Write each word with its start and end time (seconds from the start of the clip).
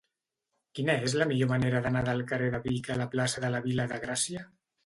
Quina 0.77 0.95
és 1.09 1.15
la 1.19 1.27
millor 1.33 1.51
manera 1.51 1.83
d'anar 1.87 2.03
del 2.09 2.25
carrer 2.33 2.49
de 2.57 2.63
Vic 2.65 2.93
a 2.95 2.99
la 3.03 3.09
plaça 3.15 3.45
de 3.47 3.55
la 3.57 3.63
Vila 3.67 3.87
de 3.93 4.05
Gràcia? 4.09 4.49